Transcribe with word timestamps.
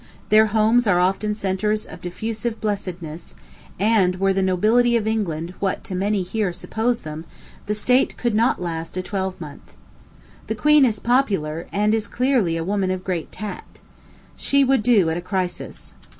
Their 0.29 0.47
homes 0.47 0.87
are 0.87 0.97
often 0.99 1.35
centres 1.35 1.85
of 1.85 2.01
diffusive 2.01 2.59
blessedness; 2.59 3.35
and 3.79 4.15
were 4.15 4.33
the 4.33 4.41
nobility 4.41 4.97
of 4.97 5.05
England 5.05 5.53
what 5.59 5.83
too 5.83 5.93
many 5.93 6.23
here 6.23 6.51
suppose 6.51 7.01
them, 7.03 7.23
the 7.67 7.75
state 7.75 8.17
could 8.17 8.33
not 8.33 8.59
last 8.59 8.97
a 8.97 9.03
twelvemonth. 9.03 9.77
The 10.47 10.55
queen 10.55 10.85
is 10.85 10.97
popular, 10.97 11.67
and 11.71 11.93
is 11.93 12.07
clearly 12.07 12.57
a 12.57 12.63
woman 12.63 12.89
of 12.89 13.03
great 13.03 13.31
tact. 13.31 13.79
She 14.35 14.63
would 14.63 14.81
do 14.81 15.11
at 15.11 15.17
a 15.17 15.21
crisis. 15.21 15.93